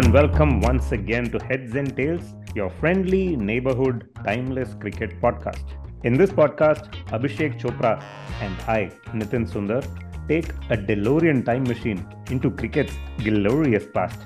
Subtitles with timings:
[0.00, 5.74] and welcome once again to Heads and Tails, your friendly neighborhood timeless cricket podcast.
[6.04, 6.86] In this podcast,
[7.16, 8.02] Abhishek Chopra
[8.40, 9.82] and I, Nitin Sundar,
[10.26, 12.00] take a DeLorean time machine
[12.30, 14.18] into cricket's glorious past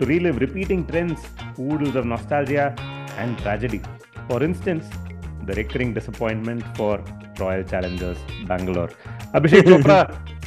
[0.00, 1.20] to relive repeating trends,
[1.60, 2.74] oodles of nostalgia,
[3.16, 3.80] and tragedy.
[4.28, 4.84] For instance,
[5.46, 7.04] the recurring disappointment for
[7.38, 8.18] Royal Challengers
[8.48, 8.90] Bangalore.
[9.32, 10.00] Abhishek Chopra,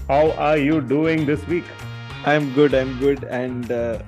[0.10, 1.64] how are you doing this week?
[2.26, 2.74] I'm good.
[2.74, 3.24] I'm good.
[3.26, 4.00] And uh,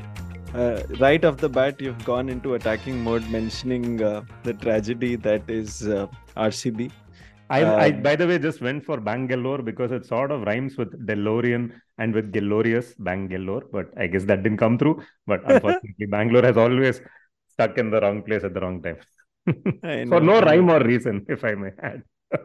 [0.55, 5.49] uh, right off the bat, you've gone into attacking mode, mentioning uh, the tragedy that
[5.49, 6.91] is uh, RCB.
[7.49, 10.77] I, I, um, by the way, just went for Bangalore because it sort of rhymes
[10.77, 15.03] with DeLorean and with glorious Bangalore, but I guess that didn't come through.
[15.27, 17.01] But unfortunately, Bangalore has always
[17.49, 18.97] stuck in the wrong place at the wrong time.
[20.09, 22.01] for no rhyme or reason, if I may add.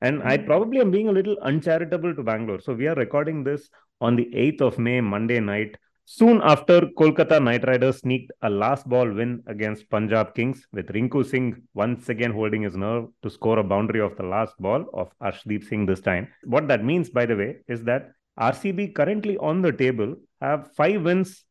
[0.00, 0.46] and I hmm.
[0.46, 2.60] probably am being a little uncharitable to Bangalore.
[2.60, 3.68] So we are recording this
[4.00, 5.76] on the 8th of May, Monday night.
[6.08, 11.26] Soon after, Kolkata Knight Riders sneaked a last ball win against Punjab Kings, with Rinku
[11.26, 15.10] Singh once again holding his nerve to score a boundary of the last ball of
[15.20, 16.28] Arshdeep Singh this time.
[16.44, 21.02] What that means, by the way, is that RCB currently on the table have five
[21.02, 21.44] wins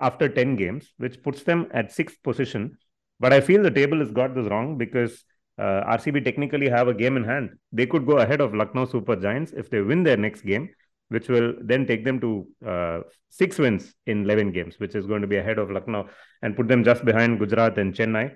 [0.00, 2.76] after 10 games, which puts them at sixth position.
[3.20, 5.24] But I feel the table has got this wrong because
[5.58, 7.50] uh, RCB technically have a game in hand.
[7.70, 10.70] They could go ahead of Lucknow Super Giants if they win their next game
[11.12, 15.22] which will then take them to uh, six wins in 11 games, which is going
[15.22, 16.08] to be ahead of Lucknow
[16.42, 18.34] and put them just behind Gujarat and Chennai.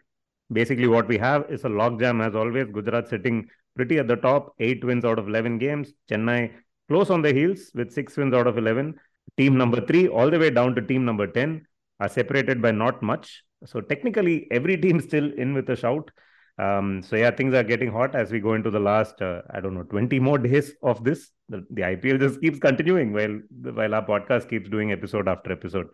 [0.53, 2.69] Basically, what we have is a logjam as always.
[2.71, 5.93] Gujarat sitting pretty at the top, eight wins out of 11 games.
[6.11, 6.53] Chennai
[6.89, 8.95] close on the heels with six wins out of 11.
[9.37, 11.67] Team number three, all the way down to team number 10,
[12.01, 13.43] are separated by not much.
[13.65, 16.11] So, technically, every team still in with a shout.
[16.59, 19.61] Um, so yeah, things are getting hot as we go into the last, uh, I
[19.61, 21.31] don't know, 20 more days of this.
[21.49, 23.41] The, the IPL just keeps continuing while
[23.73, 25.89] while our podcast keeps doing episode after episode.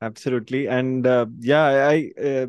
[0.00, 2.46] Absolutely, and uh, yeah, I uh,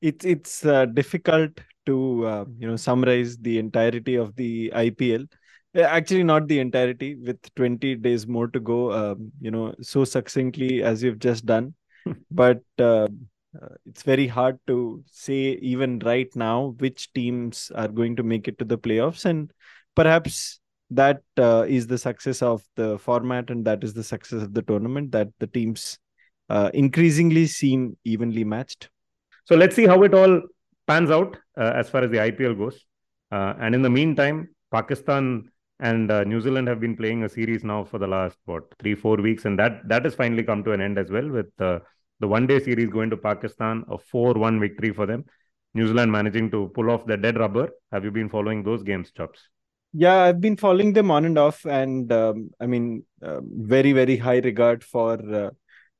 [0.00, 5.26] it's it's uh, difficult to uh, you know summarize the entirety of the IPL.
[5.76, 7.14] Uh, actually, not the entirety.
[7.14, 11.74] With 20 days more to go, um, you know, so succinctly as you've just done.
[12.30, 12.62] but
[13.60, 18.46] uh, it's very hard to say even right now which teams are going to make
[18.46, 19.52] it to the playoffs and
[19.96, 24.54] perhaps that uh, is the success of the format and that is the success of
[24.54, 25.98] the tournament that the teams
[26.48, 28.88] uh, increasingly seem evenly matched.
[29.44, 30.42] So let's see how it all
[30.86, 32.84] pans out uh, as far as the ipl goes.
[33.30, 37.62] Uh, and in the meantime pakistan and uh, new zealand have been playing a series
[37.62, 40.72] now for the last what three four weeks and that that has finally come to
[40.72, 41.50] an end as well with
[42.20, 45.24] the one day series going to Pakistan, a 4 1 victory for them.
[45.74, 47.70] New Zealand managing to pull off the dead rubber.
[47.92, 49.48] Have you been following those games, Chops?
[49.92, 51.64] Yeah, I've been following them on and off.
[51.64, 55.50] And um, I mean, uh, very, very high regard for uh,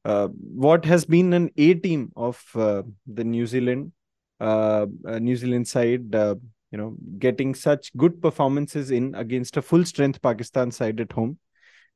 [0.04, 3.92] uh, what has been an A team of uh, the New Zealand.
[4.40, 9.84] Uh, uh, New Zealand side, you know, getting such good performances in against a full
[9.84, 11.38] strength Pakistan side at home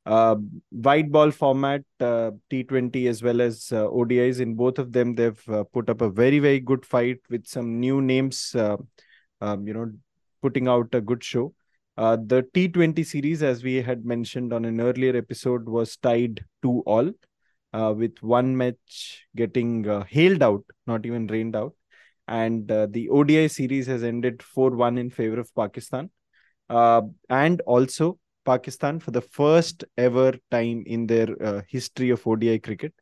[0.06, 0.37] uh,
[0.70, 4.41] white ball format, uh, T20 as well as uh, ODIs.
[4.41, 7.81] In both of them, they've uh, put up a very, very good fight with some
[7.81, 8.76] new names, uh,
[9.41, 9.91] um, you know,
[10.43, 11.54] putting out a good show.
[11.97, 16.82] Uh, the T20 series, as we had mentioned on an earlier episode, was tied to
[16.87, 17.10] all,
[17.72, 21.75] with one match getting hailed out, not even rained out.
[22.26, 26.10] And the ODI series has ended 4 1 in favor of Pakistan.
[26.69, 32.93] and also, Pakistan, for the first ever time in their uh, history of ODI cricket,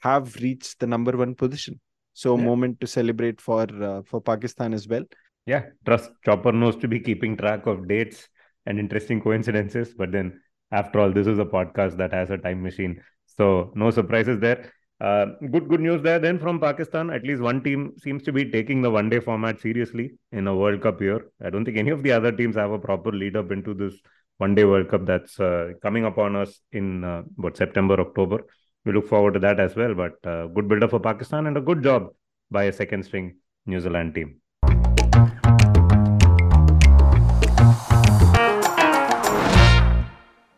[0.00, 1.80] have reached the number one position.
[2.12, 2.44] So, yeah.
[2.44, 5.04] moment to celebrate for uh, for Pakistan as well.
[5.46, 8.28] Yeah, trust Chopper knows to be keeping track of dates
[8.64, 9.94] and interesting coincidences.
[9.94, 10.40] But then,
[10.72, 14.72] after all, this is a podcast that has a time machine, so no surprises there.
[14.98, 16.18] Uh, good good news there.
[16.18, 19.60] Then from Pakistan, at least one team seems to be taking the one day format
[19.60, 21.20] seriously in a World Cup year.
[21.44, 23.94] I don't think any of the other teams have a proper lead up into this
[24.38, 28.44] one day World Cup that's uh, coming upon us in uh, what September, October.
[28.84, 29.94] We look forward to that as well.
[29.94, 32.08] But uh, good build up for Pakistan and a good job
[32.50, 34.40] by a second string New Zealand team.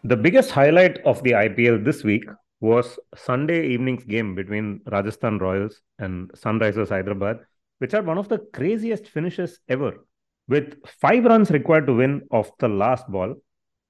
[0.04, 2.24] The biggest highlight of the IPL this week
[2.60, 7.40] was Sunday evening's game between Rajasthan Royals and Sunrisers Hyderabad,
[7.78, 10.04] which had one of the craziest finishes ever.
[10.48, 13.36] With five runs required to win off the last ball,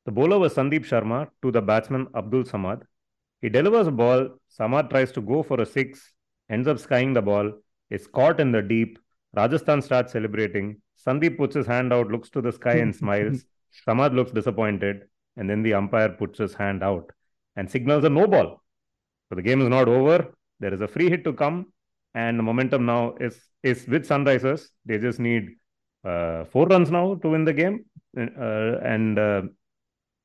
[0.09, 2.81] the bowler was Sandeep Sharma to the batsman Abdul Samad.
[3.43, 4.31] He delivers a ball.
[4.59, 6.15] Samad tries to go for a six,
[6.49, 7.53] ends up skying the ball,
[7.91, 8.99] is caught in the deep.
[9.37, 10.81] Rajasthan starts celebrating.
[11.07, 13.45] Sandeep puts his hand out, looks to the sky and smiles.
[13.87, 15.03] Samad looks disappointed.
[15.37, 17.13] And then the umpire puts his hand out
[17.55, 18.63] and signals a no ball.
[19.29, 20.33] So the game is not over.
[20.59, 21.67] There is a free hit to come,
[22.15, 24.69] and the momentum now is is with Sunrisers.
[24.87, 25.51] They just need
[26.03, 27.85] uh, four runs now to win the game,
[28.17, 29.43] uh, and uh,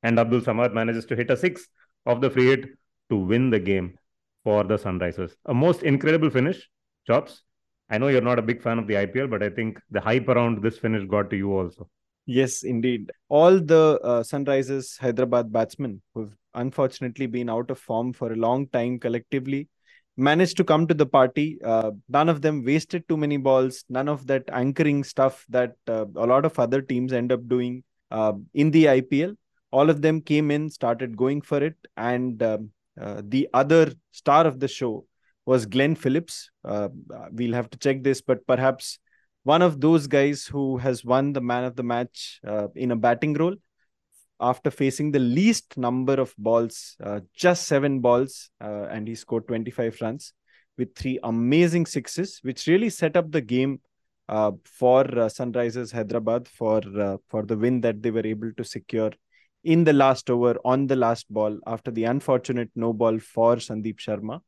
[0.04, 1.68] and Abdul Samad manages to hit a six
[2.06, 2.66] of the free hit
[3.10, 3.98] to win the game
[4.44, 5.32] for the Sunrisers.
[5.46, 6.70] A most incredible finish,
[7.08, 7.44] Chops.
[7.90, 10.28] I know you're not a big fan of the IPL, but I think the hype
[10.28, 11.90] around this finish got to you also.
[12.26, 13.12] Yes, indeed.
[13.30, 18.68] All the uh, Sunrisers Hyderabad batsmen who've unfortunately been out of form for a long
[18.68, 19.68] time collectively
[20.16, 21.60] managed to come to the party.
[21.64, 23.84] Uh, none of them wasted too many balls.
[23.90, 27.84] None of that anchoring stuff that uh, a lot of other teams end up doing
[28.12, 29.36] uh, in the IPL.
[29.74, 32.70] All of them came in, started going for it, and um,
[33.02, 35.08] uh, the other star of the show
[35.48, 36.52] was Glenn Phillips.
[36.64, 36.90] Uh,
[37.32, 39.00] we'll have to check this, but perhaps
[39.42, 42.96] one of those guys who has won the man of the match uh, in a
[42.96, 43.56] batting role
[44.40, 49.48] after facing the least number of balls, uh, just seven balls, uh, and he scored
[49.48, 50.34] 25 runs
[50.78, 53.82] with three amazing sixes, which really set up the game
[54.30, 56.82] uh, for Sunrisers Hyderabad for
[57.30, 59.12] for the win that they were able to secure
[59.64, 63.98] in the last over on the last ball after the unfortunate no ball for Sandeep
[63.98, 64.42] Sharma.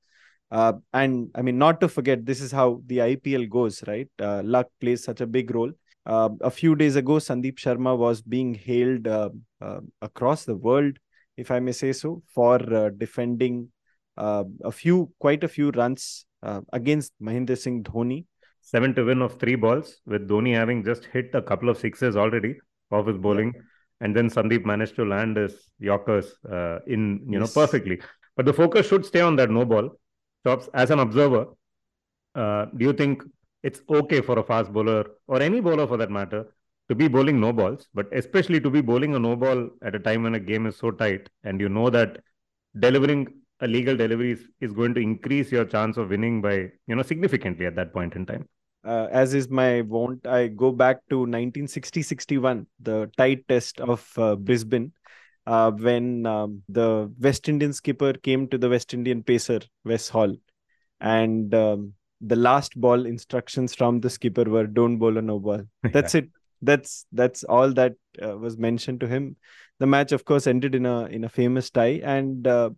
[0.52, 4.10] Uh, and I mean, not to forget, this is how the IPL goes, right?
[4.20, 5.72] Uh, luck plays such a big role.
[6.06, 9.30] Uh, a few days ago, Sandeep Sharma was being hailed uh,
[9.60, 10.98] uh, across the world,
[11.36, 13.70] if I may say so, for uh, defending
[14.18, 16.26] a few, quite a few runs
[16.72, 18.26] against Mahendra Singh Dhoni.
[18.62, 22.16] Seven to win of three balls, with Dhoni having just hit a couple of sixes
[22.16, 22.56] already
[22.92, 23.52] of his bowling.
[23.54, 23.62] Yeah.
[24.02, 26.34] And then Sandeep managed to land his Yorkers
[26.86, 27.56] in, you yes.
[27.56, 28.02] know, perfectly.
[28.36, 29.98] But the focus should stay on that no ball
[30.46, 31.48] Chops, as an observer,
[32.36, 33.24] uh, do you think
[33.64, 36.46] it's okay for a fast bowler or any bowler for that matter
[36.88, 40.00] to be bowling no balls, but especially to be bowling a no ball at a
[40.00, 42.20] time when a game is so tight and you know that
[42.80, 43.28] delivering
[43.62, 47.02] a legal delivery is, is going to increase your chance of winning by you know
[47.02, 48.48] significantly at that point in time.
[48.86, 54.36] Uh, as is my wont, I go back to 1960-61, the tight test of uh,
[54.36, 54.92] Brisbane,
[55.48, 60.36] uh, when um, the West Indian skipper came to the West Indian pacer, Wes Hall.
[61.02, 65.64] And um, the last ball instructions from the skipper were don't bowl a no ball.
[65.92, 66.30] That's it.
[66.62, 67.94] That's that's all that
[68.24, 69.36] uh, was mentioned to him.
[69.80, 72.70] The match, of course, ended in a in a famous tie, and uh,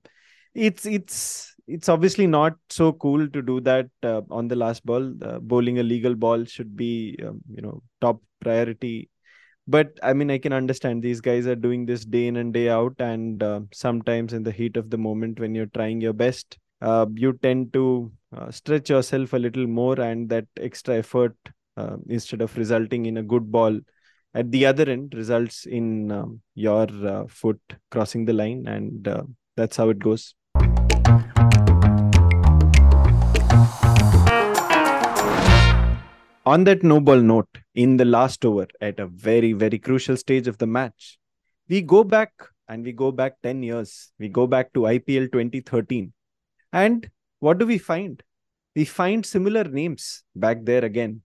[0.53, 5.13] it's it's it's obviously not so cool to do that uh, on the last ball.
[5.41, 9.09] bowling a legal ball should be um, you know top priority
[9.67, 12.69] but i mean i can understand these guys are doing this day in and day
[12.69, 16.57] out and uh, sometimes in the heat of the moment when you're trying your best
[16.81, 21.35] uh, you tend to uh, stretch yourself a little more and that extra effort
[21.75, 23.77] uh, instead of resulting in a good ball
[24.33, 27.59] at the other end results in um, your uh, foot
[27.91, 29.23] crossing the line and uh,
[29.55, 30.35] that's how it goes
[36.45, 40.57] On that noble note, in the last over, at a very, very crucial stage of
[40.57, 41.17] the match,
[41.69, 42.31] we go back
[42.67, 44.11] and we go back 10 years.
[44.19, 46.11] We go back to IPL 2013.
[46.73, 47.09] And
[47.39, 48.21] what do we find?
[48.75, 51.21] We find similar names back there again.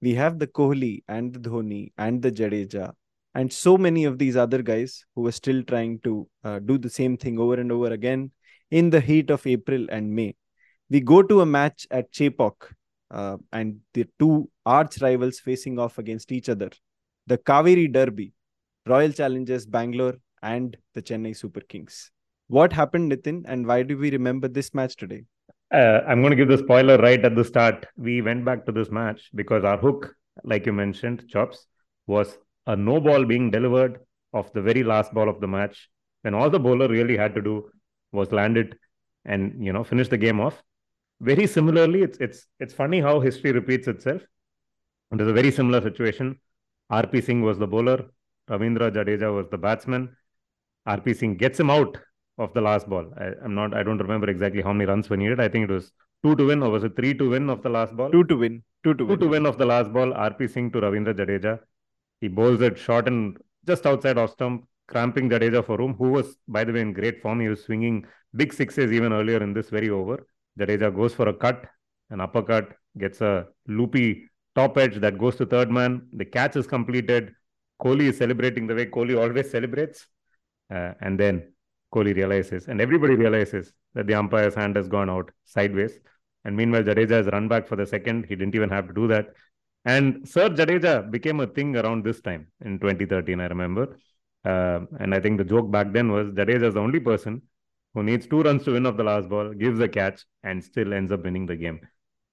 [0.00, 2.94] We have the Kohli and the Dhoni and the Jadeja
[3.34, 6.90] and so many of these other guys who were still trying to uh, do the
[6.90, 8.30] same thing over and over again
[8.70, 10.34] in the heat of April and May.
[10.88, 12.54] We go to a match at Chepauk
[13.10, 16.70] uh, and the two arch rivals facing off against each other.
[17.26, 18.32] The Kaveri Derby,
[18.86, 22.10] Royal Challengers Bangalore, and the Chennai Super Kings.
[22.48, 25.24] What happened, Nitin, and why do we remember this match today?
[25.72, 27.86] Uh, I'm going to give the spoiler right at the start.
[27.96, 31.66] We went back to this match because our hook, like you mentioned, Chops,
[32.08, 32.36] was
[32.66, 34.00] a no ball being delivered
[34.32, 35.88] of the very last ball of the match.
[36.24, 37.70] And all the bowler really had to do
[38.12, 38.76] was landed
[39.24, 40.62] and you know finish the game off
[41.20, 44.22] very similarly, it's it's it's funny how history repeats itself.
[45.10, 46.38] And there's a very similar situation.
[46.90, 48.06] RP Singh was the bowler,
[48.48, 50.16] Ravindra Jadeja was the batsman.
[50.88, 51.98] RP Singh gets him out
[52.38, 53.12] of the last ball.
[53.18, 55.40] I, am not I don't remember exactly how many runs were needed.
[55.40, 55.92] I think it was
[56.24, 58.10] two to win, or was it three to win of the last ball?
[58.10, 58.62] Two to win.
[58.82, 59.20] Two to two win.
[59.20, 60.12] to win of the last ball.
[60.12, 61.60] RP Singh to Ravindra Jadeja.
[62.20, 63.36] He bowls it short and
[63.66, 67.22] just outside off stump, cramping Jadeja for room, who was, by the way, in great
[67.22, 67.40] form.
[67.40, 68.04] He was swinging
[68.34, 70.26] big sixes even earlier in this very over.
[70.58, 71.64] Jadeja goes for a cut,
[72.10, 76.06] an uppercut, gets a loopy top edge that goes to third man.
[76.12, 77.32] The catch is completed.
[77.80, 80.06] Kohli is celebrating the way Kohli always celebrates.
[80.70, 81.52] Uh, and then
[81.94, 85.98] Kohli realizes, and everybody realizes that the umpire's hand has gone out sideways.
[86.44, 88.26] And meanwhile, Jadeja has run back for the second.
[88.28, 89.34] He didn't even have to do that.
[89.84, 93.96] And Sir Jadeja became a thing around this time in 2013, I remember.
[94.44, 97.42] Uh, and I think the joke back then was Jadeja is the only person
[97.94, 100.94] who needs two runs to win off the last ball, gives a catch, and still
[100.94, 101.80] ends up winning the game.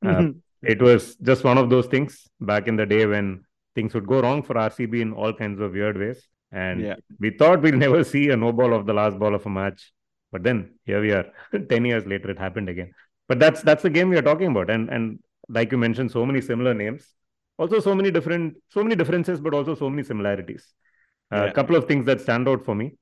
[0.06, 0.28] Uh,
[0.62, 3.44] it was just one of those things back in the day when
[3.76, 6.28] things would go wrong for RCB in all kinds of weird ways.
[6.52, 6.96] And Yeah.
[7.20, 9.92] we thought we'll never see a no ball of the last ball of a match.
[10.32, 11.26] But then here we are.
[11.70, 12.94] 10 years later, it happened again.
[13.28, 14.70] But that's that's the game we are talking about.
[14.70, 17.14] And and like you mentioned, so many similar names.
[17.58, 20.74] Also, so many different, so many differences, but also so many similarities.
[21.32, 21.52] A Yeah.
[21.52, 22.98] couple of things that stand out for me.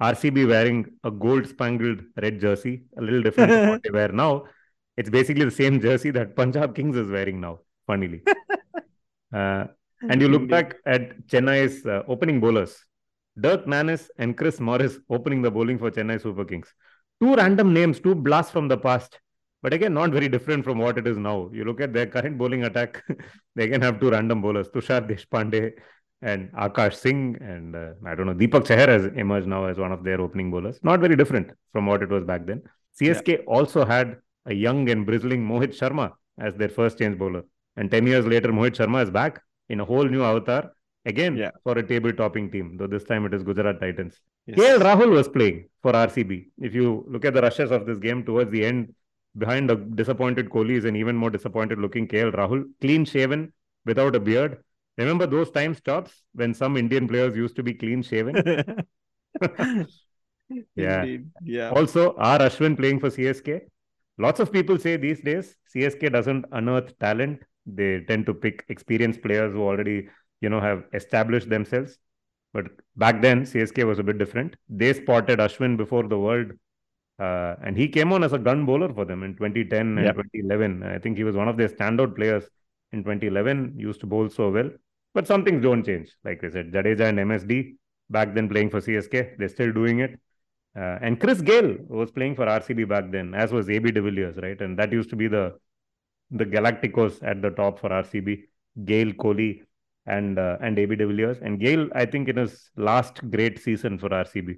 [0.00, 4.44] RCB wearing a gold spangled red jersey, a little different from what they wear now.
[4.96, 8.22] It's basically the same jersey that Punjab Kings is wearing now, funnily.
[9.30, 9.66] Uh,
[10.08, 12.82] and you look back at Chennai's uh, opening bowlers,
[13.38, 16.72] Dirk Nannes and Chris Morris opening the bowling for Chennai Super Kings.
[17.20, 19.20] Two random names, two blasts from the past,
[19.62, 21.50] but again, not very different from what it is now.
[21.52, 23.02] You look at their current bowling attack,
[23.54, 25.72] they again have two random bowlers, Tushar Deshpande
[26.22, 29.92] and Akash Singh, and uh, I don't know, Deepak Chahar has emerged now as one
[29.92, 30.78] of their opening bowlers.
[30.82, 32.62] Not very different from what it was back then.
[33.00, 37.42] CSK also had a young and bristling Mohit Sharma as their first change bowler.
[37.76, 40.72] And 10 years later, Mohit Sharma is back in a whole new avatar
[41.04, 41.50] again Yeah.
[41.62, 44.20] for a table topping team, though this time it is Gujarat Titans.
[44.46, 44.58] Yes.
[44.58, 46.46] KL Rahul was playing for RCB.
[46.58, 48.94] If you look at the rushes of this game towards the end,
[49.36, 53.52] behind a disappointed Kohli is an even more disappointed looking KL Rahul, clean shaven,
[53.84, 54.58] without a beard.
[54.98, 58.36] Remember those times, Chops, when some Indian players used to be clean shaven?
[60.74, 61.02] Yeah.
[61.02, 61.30] Indeed.
[61.44, 61.70] Yeah.
[61.70, 62.38] Also, R.
[62.38, 63.60] Ashwin playing for CSK.
[64.18, 67.42] Lots of people say these days CSK doesn't unearth talent.
[67.66, 70.08] They tend to pick experienced players who already,
[70.40, 71.98] you know, have established themselves.
[72.54, 72.64] But
[72.96, 74.56] back then, CSK was a bit different.
[74.70, 76.52] They spotted Ashwin before the world,
[77.18, 80.14] uh, and he came on as a gun bowler for them in 2010 and Yep.
[80.16, 80.82] 2011.
[80.82, 82.44] I think he was one of their standout players
[82.92, 83.74] in 2011.
[83.76, 84.70] Used to bowl so well,
[85.14, 86.14] but some things don't change.
[86.24, 87.76] Like I said, Jadeja and MSD
[88.10, 90.18] back then playing for CSK, they're still doing it.
[90.76, 94.36] Uh, and Chris Gayle was playing for RCB back then, as was AB de Villiers,
[94.36, 94.60] right?
[94.60, 95.58] And that used to be the
[96.30, 98.44] the Galacticos at the top for RCB.
[98.84, 99.62] Gayle, Kohli,
[100.06, 101.38] and uh, and AB de Villiers.
[101.40, 104.56] And Gayle, I think, in his last great season for RCB,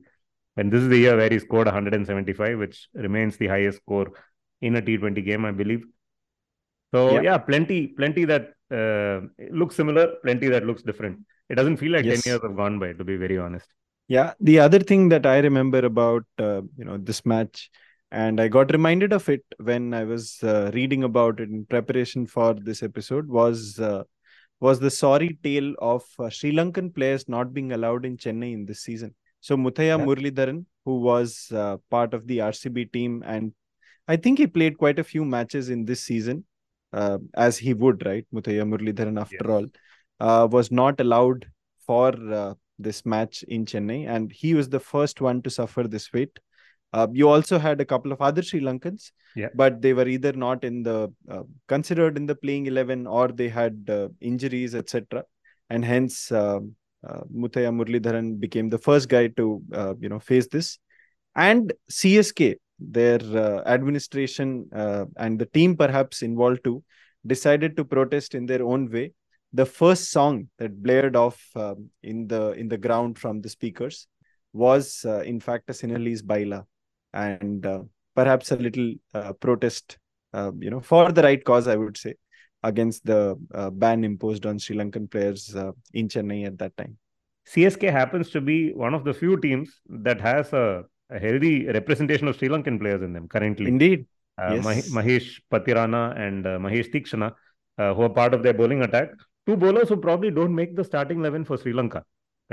[0.57, 4.09] and this is the year where he scored 175, which remains the highest score
[4.61, 5.85] in a T20 game, I believe.
[6.95, 7.21] So Yeah.
[7.23, 11.21] yeah, plenty, plenty that uh, looks similar, plenty that looks different.
[11.49, 12.23] It doesn't feel like Yes.
[12.23, 13.67] 10 years have gone by, to be very honest.
[14.09, 17.71] Yeah, the other thing that I remember about uh, you know this match,
[18.11, 22.27] and I got reminded of it when I was uh, reading about it in preparation
[22.27, 24.03] for this episode, was uh,
[24.61, 28.67] was the sorry tale of uh, Sri Lankan players not being allowed in Chennai in
[28.67, 29.15] this season.
[29.41, 30.05] So Muttiah Yeah.
[30.05, 33.53] Muralitharan, who was uh, part of the RCB team, and
[34.09, 36.45] I think he played quite a few matches in this season,
[36.93, 38.27] uh, as he would, right?
[38.35, 39.51] Muttiah Muralitharan, after Yes.
[39.51, 39.67] all,
[40.21, 41.47] uh, was not allowed
[41.87, 46.07] for uh, this match in Chennai, and he was the first one to suffer this
[46.09, 46.39] fate.
[46.93, 49.49] Uh, you also had a couple of other Sri Lankans, Yeah.
[49.55, 53.49] but they were either not in the uh, considered in the playing eleven or they
[53.49, 55.23] had uh, injuries, etc.
[55.69, 56.59] And hence, uh,
[57.07, 60.79] uh, Muttiah Muralitharan became the first guy to uh, you know face this.
[61.37, 66.83] And CSK, their uh, administration uh, and the team perhaps involved too,
[67.27, 69.13] decided to protest in their own way.
[69.53, 74.07] The first song that blared off um, in the in the ground from the speakers
[74.53, 76.65] was uh, in fact a Sinhalese baila.
[77.13, 77.83] And uh,
[78.15, 79.99] perhaps a little uh, protest
[80.33, 82.15] uh, you know for the right cause I would say
[82.63, 83.37] against the
[83.73, 85.55] ban imposed on Sri Lankan players
[85.95, 86.99] in Chennai at that time.
[87.49, 92.29] CSK happens to be one of the few teams that has a, a healthy representation
[92.29, 93.67] of Sri Lankan players in them currently.
[93.75, 94.07] indeed
[94.43, 94.65] Uh, yes.
[94.67, 97.27] Mah- Mahesh Pathirana and uh, Maheesh Theekshana,
[97.79, 99.09] uh, who are part of their bowling attack.
[99.47, 102.01] Two bowlers who probably don't make the starting 11 for Sri Lanka,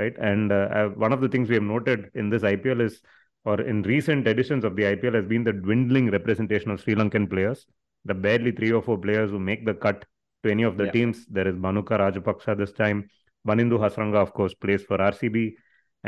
[0.02, 0.16] right?
[0.30, 3.00] And uh, uh, one of the things we have noted in this IPL is,
[3.44, 7.30] or in recent editions of the IPL, has been the dwindling representation of Sri Lankan
[7.30, 7.64] players.
[8.04, 10.04] The barely three or four players who make the cut
[10.44, 10.96] to any of the Yeah.
[10.98, 11.24] teams.
[11.26, 13.08] There is Bhanuka Rajapaksa this time.
[13.46, 15.54] Banindu Hasaranga, of course, plays for RCB.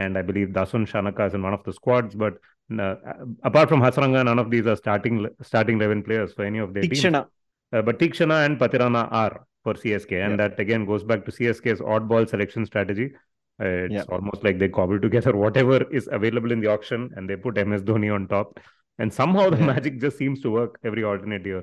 [0.00, 2.14] And I believe Dasun Shanaka is in one of the squads.
[2.14, 2.35] But
[2.85, 2.95] uh,
[3.50, 6.85] apart from Hasaranga, none of these are starting starting 11 players for any of their
[6.85, 7.04] teams.
[7.73, 10.12] Uh, but Theekshana and Pathirana are for CSK.
[10.25, 10.49] And Yeah.
[10.49, 13.09] that again goes back to CSK's oddball selection strategy.
[13.62, 14.04] Uh, it's Yeah.
[14.16, 17.83] almost like they cobble together whatever is available in the auction and they put MS
[17.90, 18.59] Dhoni on top.
[18.99, 19.66] And somehow the Yeah.
[19.75, 21.62] magic just seems to work every alternate year.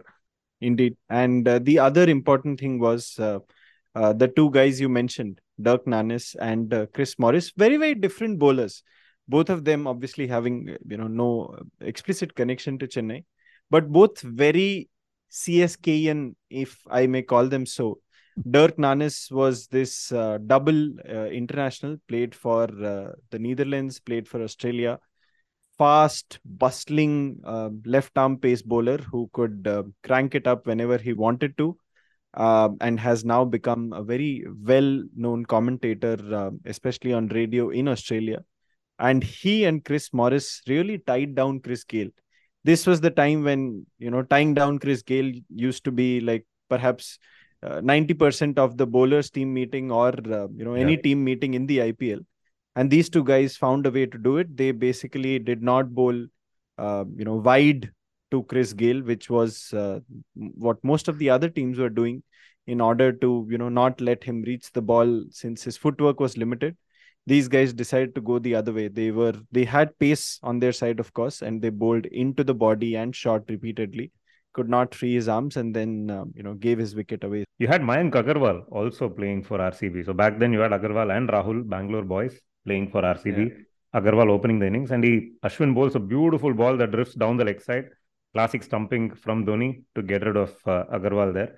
[0.69, 0.95] Indeed.
[1.23, 3.39] And uh, the other important thing was uh,
[3.95, 8.39] uh, the two guys you mentioned, Dirk Nannes and uh, Chris Morris, very, very different
[8.39, 8.83] bowlers.
[9.27, 13.25] Both of them obviously having, you know, no explicit connection to Chennai,
[13.69, 14.89] but both very
[15.31, 17.99] CSKian, if I may call them so.
[18.49, 24.41] Dirk Nannes was this uh, double uh, international, played for uh, the Netherlands, played for
[24.43, 24.99] Australia.
[25.77, 31.13] fast, bustling uh, left arm pace bowler who could uh, crank it up whenever he
[31.13, 31.77] wanted to.
[32.37, 37.87] Uh, and has now become a very well known commentator, uh, especially on radio in
[37.87, 38.43] Australia.
[38.99, 42.09] And he and Chris Morris really tied down Chris Gayle.
[42.63, 46.45] This was the time when, you know, tying down Chris Gayle used to be like
[46.69, 47.17] perhaps
[47.63, 51.01] uh, 90% of the bowlers team meeting or, uh, you know, any yeah.
[51.01, 52.23] team meeting in the IPL
[52.77, 54.55] and these two guys found a way to do it.
[54.55, 56.27] They basically did not bowl,
[56.77, 57.89] uh, you know, wide
[58.31, 59.99] to Chris Gayle, which was uh,
[60.35, 62.23] what most of the other teams were doing
[62.67, 66.37] in order to, you know, not let him reach the ball since his footwork was
[66.37, 66.75] limited.
[67.25, 68.87] These guys decided to go the other way.
[68.87, 72.53] They were they had pace on their side, of course, and they bowled into the
[72.53, 74.11] body and shot repeatedly.
[74.53, 77.43] Could not free his arms, and then uh, you know gave his wicket away.
[77.59, 80.05] You had Mayank Agarwal also playing for RCB.
[80.05, 83.49] So back then you had Agarwal and Rahul, Bangalore boys playing for RCB.
[83.49, 83.99] Yeah.
[83.99, 87.45] Agarwal opening the innings, and he Ashwin bowls a beautiful ball that drifts down the
[87.45, 87.89] leg side.
[88.37, 91.55] Classic stumping from Dhoni to get rid of uh, Agarwal there.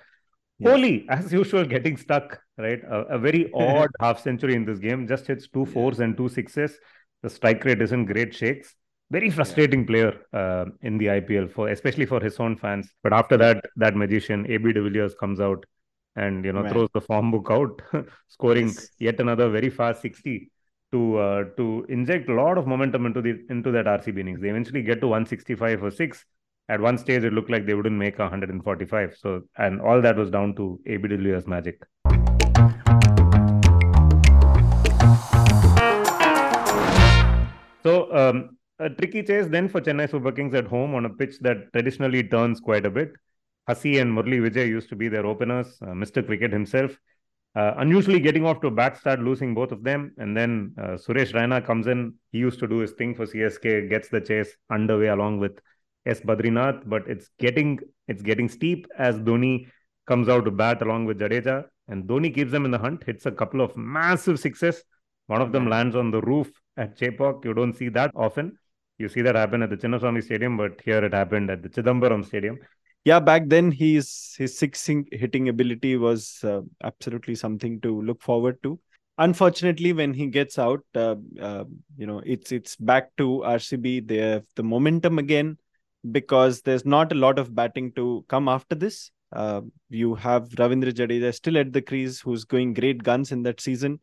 [0.59, 0.69] Yeah.
[0.69, 2.81] Kohli, as usual, getting stuck, right?
[2.83, 5.05] A, a very odd half century in this game.
[5.05, 6.77] Just hits two fours and two sixes.
[7.21, 8.75] The strike rate is in great shakes.
[9.11, 9.87] Very frustrating yeah.
[9.87, 12.89] player uh, in the IPL for especially for his own fans.
[13.03, 15.65] But after that, that magician AB de Villiers comes out
[16.15, 16.71] and you know Man.
[16.71, 17.81] throws the form book out,
[18.29, 18.89] scoring yes.
[18.99, 20.49] yet another very fast 60
[20.93, 24.39] to uh, to inject a lot of momentum into the into that RCB innings.
[24.39, 26.25] They eventually get to 165 for six.
[26.69, 29.17] At one stage, it looked like they wouldn't make 145.
[29.19, 31.81] So, and all that was down to AB de Villiers' magic.
[37.81, 41.39] So, um, a tricky chase then for Chennai Super Kings at home on a pitch
[41.39, 43.13] that traditionally turns quite a bit.
[43.67, 45.79] Hussey and Murli Vijay used to be their openers.
[45.81, 46.23] Uh, Mr.
[46.23, 46.95] Cricket himself
[47.55, 50.13] uh, unusually getting off to a bad start, losing both of them.
[50.17, 52.13] And then uh, Suresh Raina comes in.
[52.31, 55.59] He used to do his thing for CSK, gets the chase underway along with
[56.05, 56.21] S.
[56.21, 56.87] Badrinath.
[56.87, 59.67] But it's getting it's getting steep as Dhoni
[60.07, 61.65] comes out to bat along with Jadeja.
[61.87, 64.83] And Dhoni keeps them in the hunt, hits a couple of massive sixes.
[65.27, 67.45] One of them lands on the roof at Chepauk.
[67.45, 68.57] You don't see that often.
[68.97, 72.25] You see that happen at the Chinnaswamy Stadium, but here it happened at the Chidambaram
[72.25, 72.59] Stadium
[73.05, 78.61] yeah, back then his his six hitting ability was uh, absolutely something to look forward
[78.63, 78.79] to.
[79.17, 81.63] Unfortunately, when he gets out, uh, uh,
[81.97, 84.07] you know, it's it's back to RCB.
[84.07, 85.57] They have the momentum again
[86.11, 89.11] because there's not a lot of batting to come after this.
[89.31, 93.61] Uh, you have Ravindra Jadeja still at the crease, who's going great guns in that
[93.61, 93.99] season,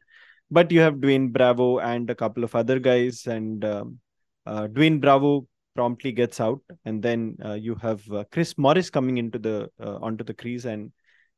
[0.51, 3.99] but you have Dwayne Bravo and a couple of other guys, and um,
[4.47, 9.19] uh, Dwayne Bravo promptly gets out, and then uh, you have uh, Chris Morris coming
[9.19, 10.93] into the uh, onto the crease, and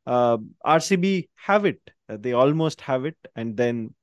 [0.07, 1.81] uh, RCB have it.
[2.09, 3.95] They almost have it, and then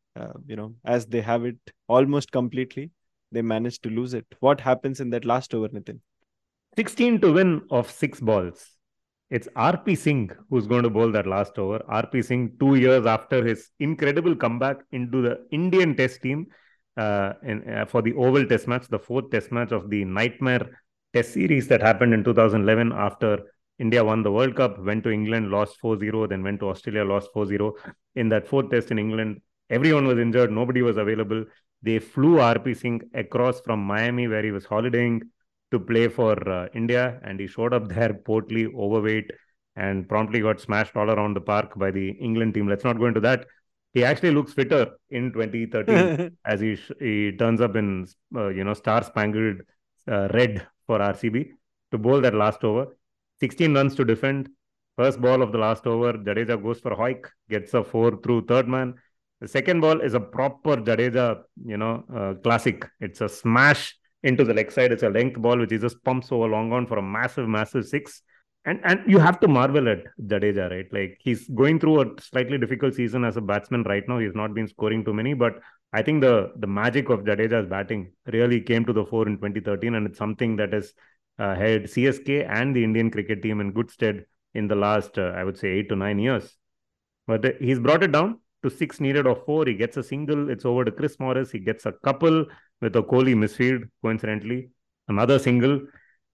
[0.48, 2.90] you know as they have it almost completely,
[3.32, 4.26] they manage to lose it.
[4.40, 6.00] What happens in that last over, Nitin?
[6.78, 8.72] Sixteen to win of six balls.
[9.30, 11.80] It's RP Singh who's going to bowl that last over.
[11.80, 16.48] RP Singh, two years after his incredible comeback into the Indian Test team,
[16.98, 20.82] uh, in, uh, for the Oval Test match, the fourth Test match of the nightmare
[21.14, 23.40] Test series that happened in 2011 after
[23.80, 27.06] India won the World Cup, went to England, lost 4 0, then went to Australia,
[27.06, 27.74] lost 4 0.
[28.16, 31.46] In that fourth Test in England, everyone was injured, nobody was available.
[31.82, 35.22] They flew RP Singh across from Miami, where he was holidaying,
[35.76, 39.32] to play for uh, India, and he showed up there portly, overweight,
[39.76, 42.68] and promptly got smashed all around the park by the England team.
[42.68, 43.46] Let's not go into that
[43.96, 48.74] he actually looks fitter in 2013 as he he turns up in uh, you know
[48.74, 49.62] star spangled
[50.08, 51.48] uh, red for RCB
[51.92, 52.86] to bowl that last over.
[53.40, 54.50] 16 runs to defend.
[54.98, 58.68] First ball of the last over, Jadeja goes for Hoik, gets a four through third
[58.68, 58.94] man.
[59.42, 62.86] The second ball is a proper Jadeja, you know, uh, classic.
[63.02, 64.92] It's a smash into the leg side.
[64.92, 67.86] It's a length ball which he just pumps over long on for a massive, massive
[67.86, 68.22] six
[68.66, 70.88] and and you have to marvel at Jadeja, right?
[70.92, 74.18] Like he's going through a slightly difficult season as a batsman right now.
[74.18, 75.60] He's not been scoring too many, but
[75.94, 79.94] I think the the magic of Jadeja's batting really came to the fore in 2013,
[79.94, 80.94] and it's something that has
[81.38, 85.34] uh, held CSK and the Indian cricket team in good stead in the last, uh,
[85.36, 86.58] I would say, eight to nine years.
[87.28, 89.66] But he's brought it down to six needed of four.
[89.66, 90.50] He gets a single.
[90.50, 91.52] It's over to Chris Morris.
[91.52, 92.46] He gets a couple
[92.82, 94.70] with a Kohli misfield, coincidentally,
[95.08, 95.82] another single,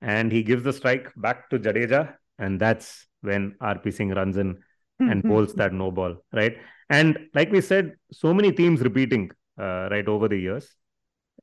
[0.02, 4.58] and he gives the strike back to Jadeja and that's when RP Singh runs in
[5.00, 6.58] and bowls that no ball, right?
[6.90, 10.76] And like we said, so many themes repeating uh, right over the years.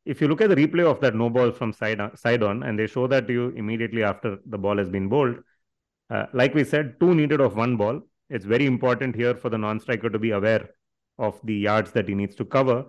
[0.05, 2.63] If you look at the replay of that no ball from side on, side on,
[2.63, 5.37] and they show that to you immediately after the ball has been bowled,
[6.11, 8.01] uh, like we said, two needed of one ball.
[8.31, 10.71] It's very important here for the non-striker to be aware
[11.19, 12.87] of the yards that he needs to cover.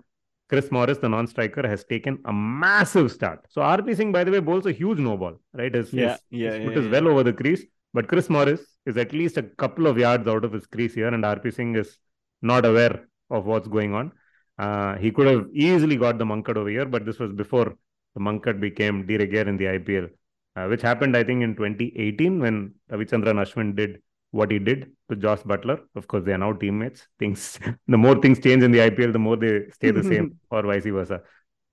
[0.50, 3.46] Chris Morris, the non-striker, has taken a massive start.
[3.50, 5.74] So RP Singh, by the way, bowls a huge no ball, right?
[5.74, 6.92] His, Yeah, his, yeah, his foot yeah, is yeah.
[6.92, 7.64] well over the crease.
[7.94, 11.08] But Chris Morris is at least a couple of yards out of his crease here,
[11.08, 11.98] and RP Singh is
[12.42, 14.12] not aware of what's going on.
[14.58, 17.76] Uh, he could have easily got the Mankad over here, but this was before
[18.16, 20.10] the Mankad became de rigueur in the IPL,
[20.56, 25.16] uh, which happened, I think, in 2018 when Ravichandran Ashwin did what he did to
[25.16, 25.80] Jos Buttler.
[25.96, 27.08] Of course, they are now teammates.
[27.18, 30.64] Things, the more things change in the IPL, the more they stay the same, or
[30.64, 31.22] vice versa.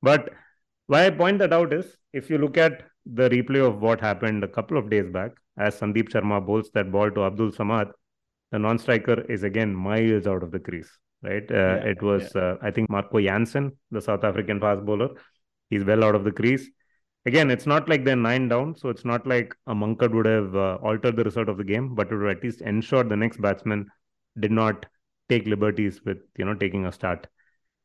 [0.02, 0.30] But
[0.86, 4.44] why I point that out is if you look at the replay of what happened
[4.44, 7.92] a couple of days back, as Sandeep Sharma bowls that ball to Abdul Samad,
[8.52, 10.90] the non-striker is again miles out of the crease.
[11.22, 11.50] Right?
[11.50, 15.10] Uh, Yeah, it was, uh, I think, Marco Jansen, the South African fast bowler.
[15.70, 16.68] He's well out of the crease.
[17.26, 20.54] Again, it's not like they're nine down, so it's not like a Mankad would have
[20.54, 23.40] uh, altered the result of the game, but it would at least ensure the next
[23.40, 23.88] batsman
[24.38, 24.86] did not
[25.28, 27.26] take liberties with you know taking a start.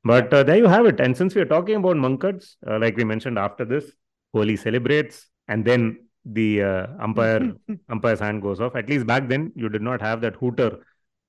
[0.04, 0.99] But uh, there you have it.
[0.99, 3.91] And since we are talking about Mankads, uh, like we mentioned after this,
[4.36, 7.54] Kohli celebrates, and then the uh, umpire
[7.89, 8.75] umpire's hand goes off.
[8.75, 10.80] At least back then, you did not have that hooter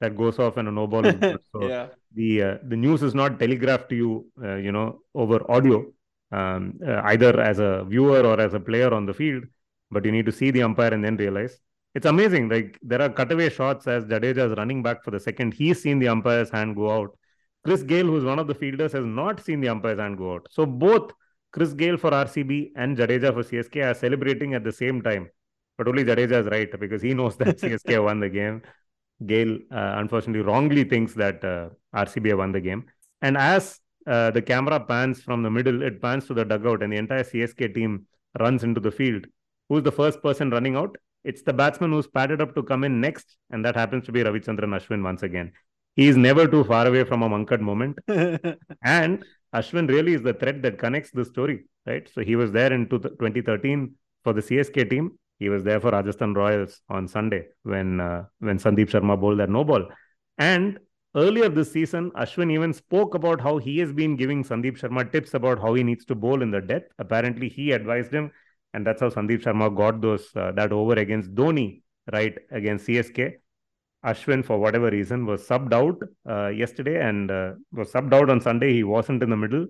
[0.01, 1.03] that goes off and a no ball.
[1.53, 1.89] So yeah.
[2.15, 5.87] the uh, the news is not telegraphed to you, uh, you know, over audio,
[6.33, 9.45] um, uh, either as a viewer or as a player on the field.
[9.91, 11.59] But you need to see the umpire and then realize
[11.95, 12.49] it's amazing.
[12.49, 15.55] Like there are cutaway shots as Jadeja is running back for the second.
[15.55, 17.19] He's seen the umpire's hand go out.
[17.65, 20.47] Chris Gayle, who's one of the fielders, has not seen the umpire's hand go out.
[20.51, 21.13] So both
[21.53, 25.29] Chris Gayle for RCB and Jadeja for CSK are celebrating at the same time.
[25.79, 28.63] But only Jadeja is right because he knows that CSK won the game.
[29.25, 32.87] Gayle, uh, unfortunately, wrongly thinks that uh, RCB won the game.
[33.21, 36.93] And as uh, the camera pans from the middle, it pans to the dugout, and
[36.93, 38.07] the entire CSK team
[38.39, 39.27] runs into the field.
[39.69, 40.97] Who's the first person running out?
[41.25, 44.23] It's the batsman who's padded up to come in next, and that happens to be
[44.23, 45.53] Ravichandran Ashwin once again.
[45.95, 47.99] He is never too far away from a Mankad moment.
[48.83, 52.09] And Ashwin really is the thread that connects the story, right?
[52.13, 55.19] So he was there in 2013 for the CSK team.
[55.39, 59.51] He was there for Rajasthan Royals on Sunday when uh, when Sandeep Sharma bowled that
[59.51, 59.87] no ball.
[60.39, 60.79] And
[61.15, 65.35] earlier this season, Ashwin even spoke about how he has been giving Sandeep Sharma tips
[65.35, 66.83] about how he needs to bowl in the death.
[66.99, 68.31] Apparently, he advised him,
[68.75, 73.35] and that's how Sandeep Sharma got those uh, that over against Dhoni, right against CSK.
[74.05, 78.41] Ashwin, for whatever reason, was subbed out uh, yesterday and uh, was subbed out on
[78.41, 78.73] Sunday.
[78.73, 79.67] He wasn't in the middle.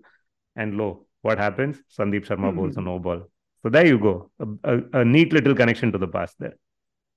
[0.56, 1.78] And lo, what happens?
[1.96, 3.28] Sandeep Sharma bowls a no ball.
[3.62, 4.30] So there you go.
[4.40, 6.56] A, a, a, neat little connection to the past there.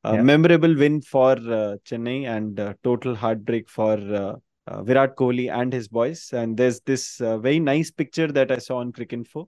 [0.06, 0.22] A yeah.
[0.22, 4.36] memorable win for uh, Chennai and uh, total heartbreak for uh,
[4.68, 6.30] uh, Virat Kohli and his boys.
[6.32, 9.48] And there's this uh, very nice picture that I saw on Cricinfo,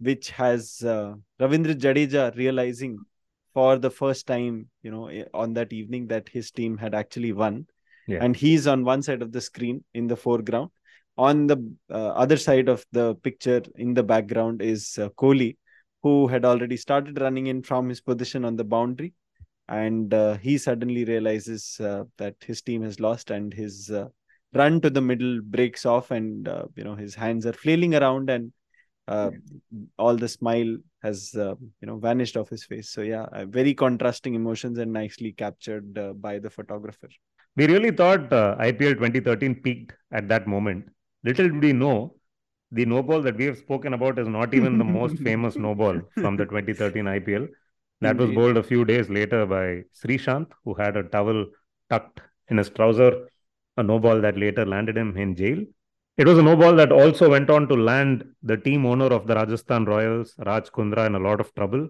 [0.00, 2.98] which has uh, Ravindra Jadeja realizing
[3.54, 7.66] for the first time, you know, on that evening that his team had actually won.
[8.08, 8.24] Yeah.
[8.24, 10.70] And he's on one side of the screen in the foreground.
[11.16, 15.56] On the uh, other side of the picture in the background is uh, Kohli,
[16.02, 19.12] who had already started running in from his position on the boundary.
[19.68, 24.08] And uh, he suddenly realizes uh, that his team has lost and his uh,
[24.54, 28.28] run to the middle breaks off and, uh, you know, his hands are flailing around
[28.28, 28.52] and
[29.08, 29.30] uh,
[29.98, 32.90] all the smile has uh, you know vanished off his face.
[32.90, 37.08] So yeah uh, very contrasting emotions and nicely captured uh, by the photographer.
[37.56, 40.86] We really thought uh, ipl 2013 peaked at that moment.
[41.24, 42.16] Little did we know
[42.70, 45.74] the no ball that we have spoken about is not even the most famous no
[45.74, 47.48] ball from the 2013 ipl
[48.02, 48.26] that Indeed.
[48.28, 51.46] was bowled a few days later by Sreesanth, who had a towel
[51.88, 53.28] tucked in his trouser,
[53.76, 55.64] a no ball that later landed him in jail.
[56.16, 59.26] It was a no ball that also went on to land the team owner of
[59.26, 61.88] the Rajasthan Royals, Raj Kundra, in a lot of trouble.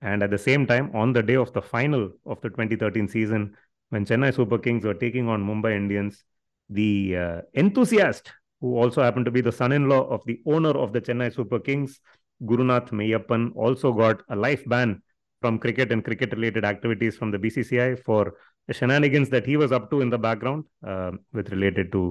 [0.00, 3.56] And at the same time, on the day of the final of the 2013 season,
[3.90, 6.24] when Chennai Super Kings were taking on Mumbai Indians,
[6.68, 10.70] the uh, enthusiast, who also happened to be the son in law of the owner
[10.70, 12.00] of the Chennai Super Kings,
[12.42, 15.00] Gurunath Meyyappan, also got a life ban
[15.44, 18.22] from cricket and cricket related activities from the BCCI for
[18.66, 22.02] the shenanigans that he was up to in the background uh, with related to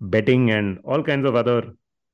[0.00, 1.58] betting and all kinds of other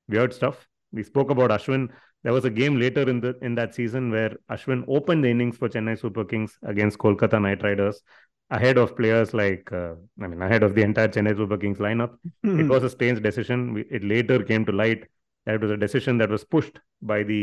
[0.09, 0.67] weird stuff.
[0.93, 1.91] We spoke about Ashwin.
[2.25, 5.57] There was a game later in the in that season where Ashwin opened the innings
[5.59, 8.03] for Chennai Super Kings against Kolkata Knight Riders
[8.51, 12.17] ahead of players like uh, I mean ahead of the entire Chennai Super Kings lineup.
[12.43, 13.85] it was a strange decision.
[13.99, 15.05] It later came to light
[15.47, 17.43] that it was a decision that was pushed by the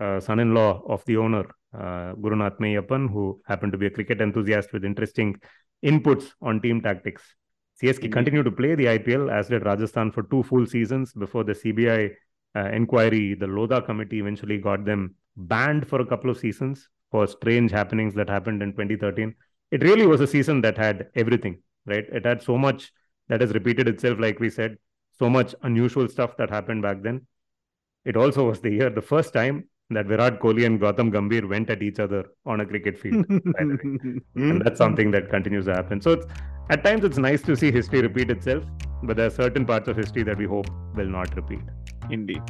[0.00, 4.72] uh, son-in-law of the owner, uh, Gurunath Meyyappan, who happened to be a cricket enthusiast
[4.72, 5.40] with interesting
[5.84, 7.22] inputs on team tactics.
[7.80, 8.12] CSK Indeed.
[8.12, 12.10] continued to play the IPL, as did Rajasthan, for two full seasons before the CBI
[12.56, 13.34] uh, inquiry.
[13.34, 18.14] The Lodha committee eventually got them banned for a couple of seasons for strange happenings
[18.14, 19.34] that happened in 2013.
[19.70, 22.04] It really was a season that had everything, right?
[22.10, 22.92] It had so much
[23.28, 24.76] that has repeated itself, like we said,
[25.18, 27.26] so much unusual stuff that happened back then.
[28.04, 31.70] It also was the year, the first time that Virat Kohli and Gautam Gambhir went
[31.70, 33.24] at each other on a cricket field.
[33.58, 36.00] and that's something that continues to happen.
[36.00, 36.22] So
[36.68, 38.64] at times it's nice to see history repeat itself,
[39.02, 41.60] but there are certain parts of history that we hope will not repeat.
[42.10, 42.42] Indeed.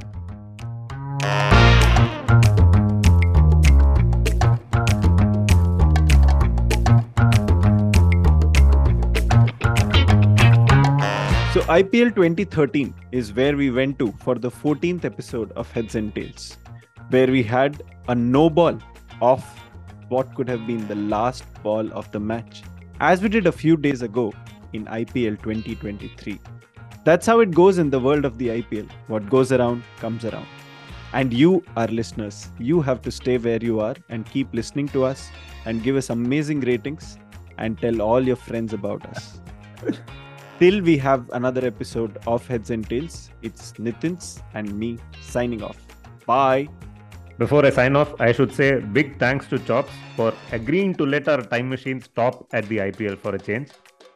[11.54, 16.14] So IPL 2013 is where we went to for the 14th episode of Heads and
[16.14, 16.56] Tails,
[17.10, 18.78] where we had a no ball
[19.20, 19.44] of
[20.08, 22.62] what could have been the last ball of the match,
[23.00, 24.32] as we did a few days ago
[24.72, 26.40] in IPL 2023.
[27.04, 28.90] That's how it goes in the world of the IPL.
[29.06, 30.46] What goes around comes around.
[31.12, 35.04] And you, our listeners, you have to stay where you are and keep listening to
[35.04, 35.30] us
[35.64, 37.18] and give us amazing ratings
[37.56, 39.40] and tell all your friends about us.
[40.58, 45.78] Till we have another episode of Heads and Tails, it's Nitin's and me signing off.
[46.26, 46.68] Bye.
[47.38, 51.28] Before I sign off, I should say big thanks to Chops for agreeing to let
[51.28, 53.68] our time machine stop at the IPL for a change.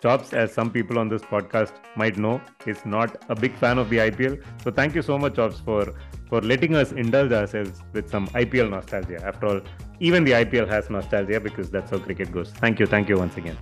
[0.03, 3.89] Chops, as some people on this podcast might know, is not a big fan of
[3.91, 4.43] the IPL.
[4.65, 5.95] So thank you so much, Chops, for
[6.29, 9.25] for letting us indulge ourselves with some IPL nostalgia.
[9.25, 9.61] After all,
[10.01, 12.51] even the IPL has nostalgia because that's how cricket goes.
[12.51, 13.59] Thank you, thank you once again.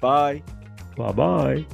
[0.00, 0.42] Bye.
[0.96, 1.66] Bye bye.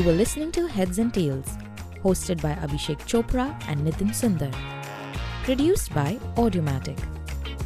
[0.00, 1.58] You were listening to Heads and Tails,
[2.02, 4.50] hosted by Abhishek Chopra and Nitin Sundar.
[5.44, 6.98] Produced by Audiomatic.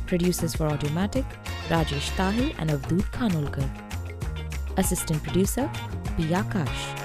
[0.09, 1.25] Producers for Audiomatic,
[1.68, 3.70] Rajesh Tahil and Avdoot Khanolkar.
[4.79, 5.70] Assistant producer,
[6.16, 6.25] P.
[6.25, 7.04] Akash.